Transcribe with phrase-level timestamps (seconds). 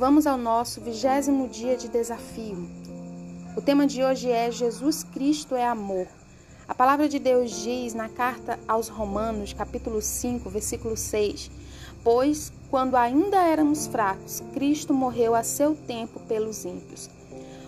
[0.00, 2.66] Vamos ao nosso vigésimo dia de desafio.
[3.54, 6.06] O tema de hoje é Jesus Cristo é amor.
[6.66, 11.50] A palavra de Deus diz na carta aos Romanos, capítulo 5, versículo 6:
[12.02, 17.10] Pois, quando ainda éramos fracos, Cristo morreu a seu tempo pelos ímpios.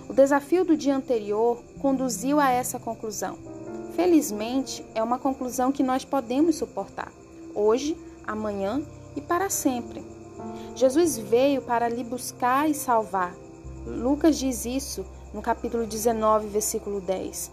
[0.09, 3.37] O desafio do dia anterior conduziu a essa conclusão.
[3.95, 7.13] Felizmente, é uma conclusão que nós podemos suportar,
[7.55, 7.95] hoje,
[8.27, 8.81] amanhã
[9.15, 10.22] e para sempre.
[10.75, 13.35] Jesus veio para lhe buscar e salvar.
[13.87, 17.51] Lucas diz isso no capítulo 19, versículo 10.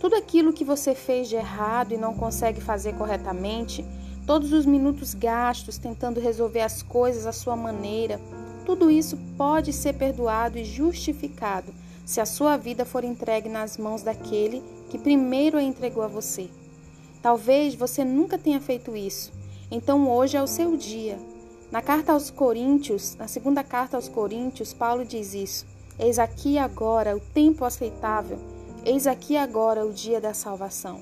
[0.00, 3.84] Tudo aquilo que você fez de errado e não consegue fazer corretamente,
[4.26, 8.20] todos os minutos gastos tentando resolver as coisas à sua maneira,
[8.64, 11.72] tudo isso pode ser perdoado e justificado
[12.04, 16.48] se a sua vida for entregue nas mãos daquele que primeiro a entregou a você.
[17.22, 19.32] Talvez você nunca tenha feito isso,
[19.70, 21.18] então hoje é o seu dia.
[21.72, 25.64] Na carta aos Coríntios, na segunda carta aos Coríntios, Paulo diz isso:
[25.98, 28.38] Eis aqui agora o tempo aceitável,
[28.84, 31.00] eis aqui agora o dia da salvação.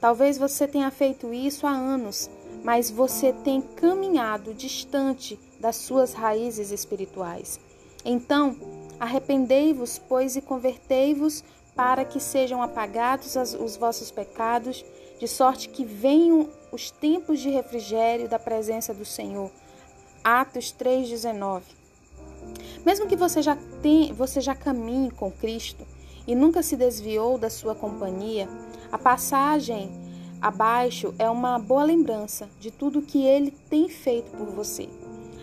[0.00, 2.30] Talvez você tenha feito isso há anos,
[2.62, 7.58] mas você tem caminhado distante das suas raízes espirituais.
[8.04, 8.54] Então,
[9.00, 11.42] arrependei-vos, pois, e convertei-vos
[11.74, 14.84] para que sejam apagados os vossos pecados,
[15.18, 19.50] de sorte que venham os tempos de refrigério da presença do Senhor
[20.26, 21.62] Atos 3:19.
[22.84, 25.86] Mesmo que você já tem, você já caminhe com Cristo
[26.26, 28.48] e nunca se desviou da sua companhia,
[28.90, 29.88] a passagem
[30.42, 34.88] abaixo é uma boa lembrança de tudo que ele tem feito por você.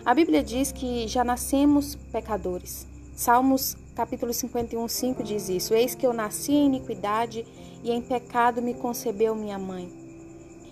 [0.04, 2.86] A Bíblia diz que já nascemos pecadores.
[3.16, 7.46] Salmos capítulo 51, 5 diz isso: Eis que eu nasci em iniquidade
[7.82, 10.03] e em pecado me concebeu minha mãe.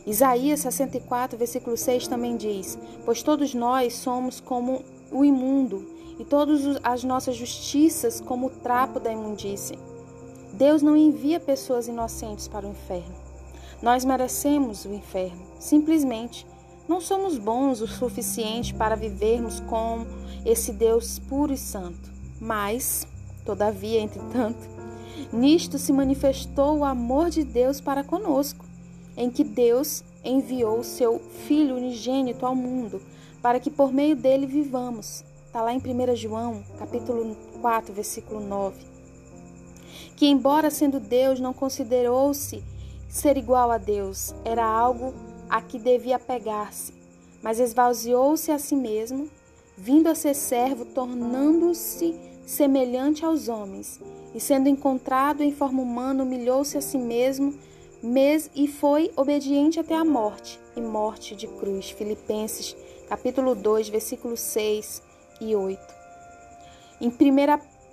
[0.05, 5.87] Isaías 64, versículo 6 também diz: Pois todos nós somos como o imundo,
[6.19, 9.79] e todas as nossas justiças como o trapo da imundície.
[10.53, 13.15] Deus não envia pessoas inocentes para o inferno.
[13.81, 16.47] Nós merecemos o inferno, simplesmente.
[16.89, 20.05] Não somos bons o suficiente para vivermos com
[20.45, 22.11] esse Deus puro e santo.
[22.41, 23.07] Mas,
[23.45, 24.69] todavia, entretanto,
[25.33, 28.72] nisto se manifestou o amor de Deus para conosco
[29.17, 33.03] em que Deus enviou seu Filho unigênito ao mundo,
[33.41, 35.25] para que por meio dele vivamos.
[35.47, 38.77] Está lá em 1 João, capítulo 4, versículo 9.
[40.17, 42.63] Que embora sendo Deus, não considerou-se
[43.09, 45.13] ser igual a Deus, era algo
[45.51, 46.95] a que devia pegar-se,
[47.43, 49.29] mas esvaziou-se a si mesmo,
[49.77, 52.15] vindo a ser servo, tornando-se
[52.47, 54.01] semelhante aos homens,
[54.35, 57.55] e sendo encontrado em forma humana, humilhou-se a si mesmo,
[58.03, 61.91] mês e foi obediente até a morte e morte de cruz.
[61.91, 62.77] Filipenses,
[63.09, 65.03] capítulo 2, versículos 6
[65.41, 65.81] e 8.
[67.01, 67.13] Em 1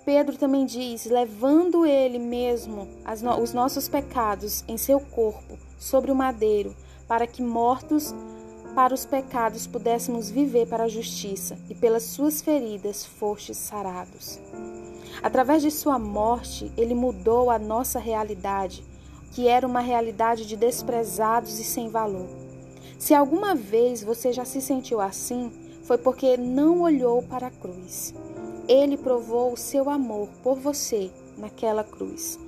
[0.04, 2.88] Pedro também diz: levando ele mesmo
[3.22, 6.74] no, os nossos pecados em seu corpo sobre o madeiro,
[7.06, 8.14] para que mortos
[8.74, 14.38] para os pecados pudéssemos viver para a justiça, e pelas suas feridas fostes sarados.
[15.22, 18.84] Através de sua morte, ele mudou a nossa realidade
[19.30, 22.28] que era uma realidade de desprezados e sem valor.
[22.98, 25.50] Se alguma vez você já se sentiu assim,
[25.84, 28.14] foi porque não olhou para a cruz.
[28.68, 32.38] Ele provou o seu amor por você naquela cruz.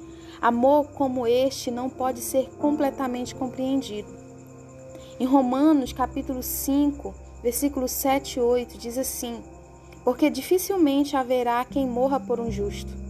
[0.41, 4.09] Amor como este não pode ser completamente compreendido.
[5.19, 9.41] Em Romanos capítulo 5, versículos 7 e 8 diz assim:
[10.05, 13.02] Porque dificilmente haverá quem morra por um justo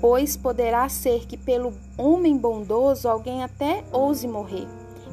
[0.00, 4.66] pois poderá ser que pelo homem bondoso alguém até ouse morrer.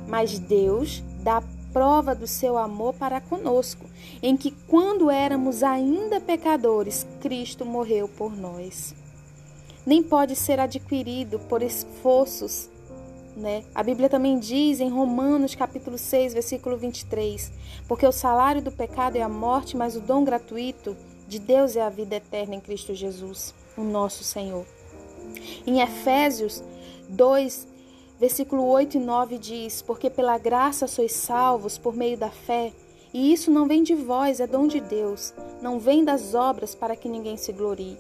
[0.08, 1.44] Mas Deus dá
[1.74, 3.86] prova do seu amor para conosco,
[4.24, 8.96] em que quando éramos ainda pecadores, Cristo morreu por nós.
[9.86, 12.70] Nem pode ser adquirido por esforços,
[13.36, 13.64] né?
[13.76, 17.52] A Bíblia também diz em Romanos capítulo 6, versículo 23,
[17.88, 20.98] porque o salário do pecado é a morte, mas o dom gratuito
[21.28, 24.77] de Deus é a vida eterna em Cristo Jesus, o nosso Senhor.
[25.66, 26.64] Em Efésios
[27.10, 27.68] 2,
[28.20, 32.74] versículo 8 e 9 diz: Porque pela graça sois salvos por meio da fé,
[33.14, 36.96] e isso não vem de vós, é dom de Deus, não vem das obras para
[36.96, 37.98] que ninguém se glorie.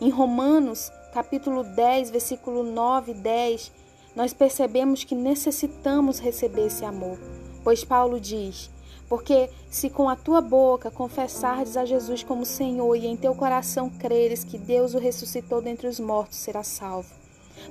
[0.00, 3.72] Em Romanos, capítulo 10, versículo 9 e 10,
[4.16, 7.18] nós percebemos que necessitamos receber esse amor,
[7.62, 8.70] pois Paulo diz:
[9.08, 13.90] porque se com a tua boca confessares a Jesus como Senhor e em teu coração
[13.90, 17.08] creres que Deus o ressuscitou dentre os mortos, serás salvo.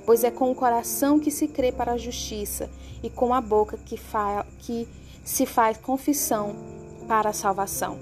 [0.06, 2.70] Pois é com o coração que se crê para a justiça
[3.02, 4.88] e com a boca que, fa que
[5.24, 6.54] se faz confissão
[7.06, 7.98] para a salvação.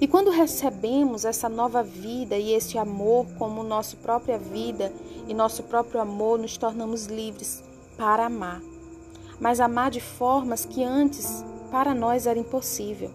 [0.00, 4.90] E quando recebemos essa nova vida e este amor como nossa própria vida
[5.28, 7.62] e nosso próprio amor, nos tornamos livres
[7.98, 8.62] para amar.
[9.38, 13.10] Mas amar de formas que antes para nós era impossível.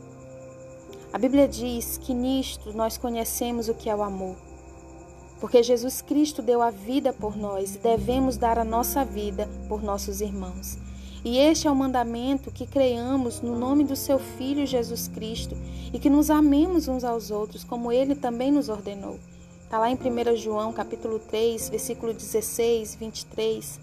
[1.11, 4.35] A Bíblia diz que nisto nós conhecemos o que é o amor.
[5.39, 9.83] Porque Jesus Cristo deu a vida por nós e devemos dar a nossa vida por
[9.83, 10.77] nossos irmãos.
[11.23, 15.57] E este é o mandamento que creamos no nome do seu Filho Jesus Cristo
[15.91, 19.19] e que nos amemos uns aos outros, como ele também nos ordenou.
[19.63, 23.79] Está lá em 1 João capítulo 3, versículo 16, 23.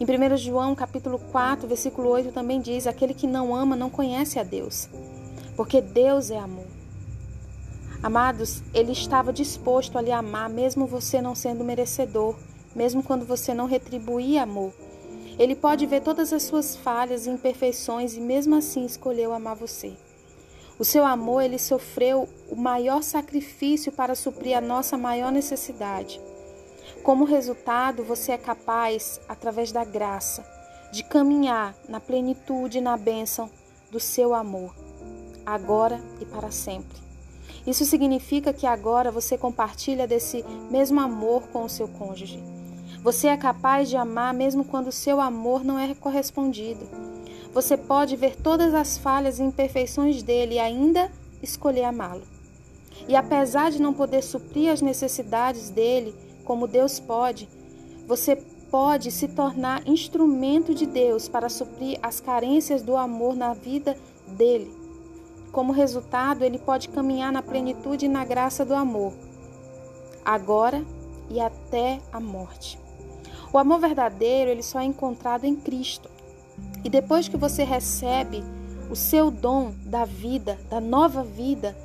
[0.00, 4.38] Em 1 João capítulo 4, versículo 8 também diz: Aquele que não ama não conhece
[4.38, 4.88] a Deus,
[5.56, 6.66] porque Deus é amor.
[8.00, 12.36] Amados, ele estava disposto a lhe amar, mesmo você não sendo merecedor,
[12.76, 14.72] mesmo quando você não retribuía amor.
[15.36, 19.94] Ele pode ver todas as suas falhas e imperfeições e mesmo assim escolheu amar você.
[20.78, 26.20] O seu amor, ele sofreu o maior sacrifício para suprir a nossa maior necessidade.
[27.02, 30.44] Como resultado, você é capaz, através da graça,
[30.92, 33.50] de caminhar na plenitude e na bênção
[33.90, 34.74] do seu amor,
[35.44, 36.98] agora e para sempre.
[37.66, 42.42] Isso significa que agora você compartilha desse mesmo amor com o seu cônjuge.
[43.02, 46.86] Você é capaz de amar mesmo quando o seu amor não é correspondido.
[47.52, 51.10] Você pode ver todas as falhas e imperfeições dele e ainda
[51.42, 52.22] escolher amá-lo.
[53.06, 56.14] E apesar de não poder suprir as necessidades dele,
[56.48, 57.46] como Deus pode,
[58.06, 58.34] você
[58.70, 63.94] pode se tornar instrumento de Deus para suprir as carências do amor na vida
[64.26, 64.74] dele.
[65.52, 69.12] Como resultado, ele pode caminhar na plenitude e na graça do amor,
[70.24, 70.82] agora
[71.28, 72.78] e até a morte.
[73.52, 76.08] O amor verdadeiro, ele só é encontrado em Cristo.
[76.82, 78.42] E depois que você recebe
[78.90, 81.76] o seu dom da vida, da nova vida,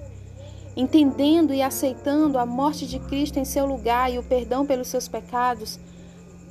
[0.76, 5.08] entendendo e aceitando a morte de Cristo em seu lugar e o perdão pelos seus
[5.08, 5.80] pecados,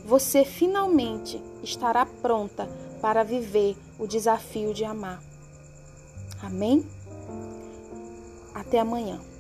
[0.05, 2.69] você finalmente estará pronta
[3.01, 5.21] para viver o desafio de amar.
[6.43, 6.87] Amém?
[8.55, 9.32] Até amanhã.